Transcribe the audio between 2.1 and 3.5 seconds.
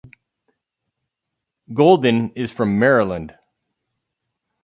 is from Maryland.